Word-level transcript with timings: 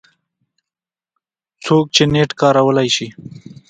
څوک 1.63 1.85
چې 1.95 2.03
نېټ 2.13 2.31
کارولی 2.41 2.87
شي 2.95 3.07